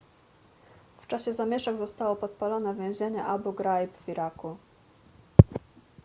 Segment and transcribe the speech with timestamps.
[1.01, 4.57] w czasie zamieszek zostało podpalone więzienie abu ghraib w iraku